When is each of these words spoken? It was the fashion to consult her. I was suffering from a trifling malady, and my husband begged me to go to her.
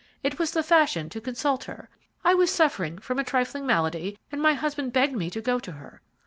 It 0.23 0.39
was 0.39 0.49
the 0.49 0.63
fashion 0.63 1.09
to 1.09 1.21
consult 1.21 1.65
her. 1.65 1.87
I 2.23 2.33
was 2.33 2.49
suffering 2.51 2.97
from 2.97 3.19
a 3.19 3.23
trifling 3.23 3.67
malady, 3.67 4.17
and 4.31 4.41
my 4.41 4.55
husband 4.55 4.93
begged 4.93 5.15
me 5.15 5.29
to 5.29 5.41
go 5.41 5.59
to 5.59 5.73
her. 5.73 6.01